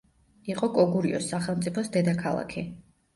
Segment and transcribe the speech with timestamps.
[0.51, 2.65] იყო კოგურიოს სახელმწიფოს დედაქალაქი.